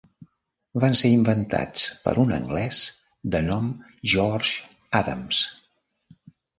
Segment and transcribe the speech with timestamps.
[0.83, 2.81] Van ser inventats per un anglès
[3.37, 3.71] de nom
[4.17, 4.69] George
[5.05, 5.49] Adams.